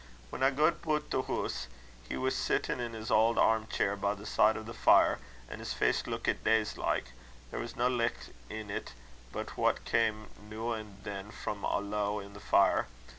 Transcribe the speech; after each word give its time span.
Whan 0.31 0.41
I 0.41 0.49
gaed 0.49 0.81
butt 0.81 1.11
the 1.11 1.21
hoose, 1.21 1.67
he 2.09 2.17
was 2.17 2.35
sittin' 2.35 2.79
in's 2.79 3.11
auld 3.11 3.37
arm 3.37 3.67
chair 3.67 3.95
by 3.95 4.15
the 4.15 4.25
side 4.25 4.57
o' 4.57 4.63
the 4.63 4.73
fire, 4.73 5.19
an' 5.47 5.59
his 5.59 5.73
face 5.73 6.01
luikit 6.07 6.43
dazed 6.43 6.75
like. 6.75 7.11
There 7.51 7.59
was 7.59 7.75
no 7.75 7.87
licht 7.87 8.31
in't 8.49 8.93
but 9.31 9.55
what 9.57 9.85
cam' 9.85 10.31
noo 10.41 10.73
an' 10.73 10.97
than 11.03 11.29
frae 11.29 11.53
a 11.61 11.79
low 11.81 12.19
i' 12.19 12.27
the 12.29 12.39
fire. 12.39 12.87